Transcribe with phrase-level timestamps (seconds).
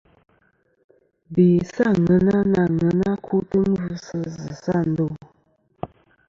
[1.33, 5.05] Be sɨ àŋena na aŋena kutɨ ngvɨsɨ zɨsɨ a ndo.